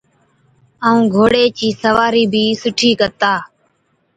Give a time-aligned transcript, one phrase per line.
[0.85, 3.33] ائُون گھوڙي چِي سوارِي بِي سُٺِي ڪتا،